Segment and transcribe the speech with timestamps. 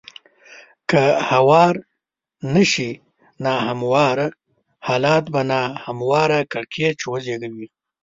[0.89, 1.73] که هوار
[2.55, 2.91] نه شي
[3.45, 4.27] نا همواره
[4.87, 7.67] حالات به نا همواره کړکېچ وزېږوي.